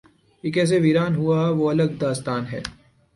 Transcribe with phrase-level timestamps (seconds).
[0.43, 2.61] یہ کیسے ویران ہوا وہ الگ داستان ہے۔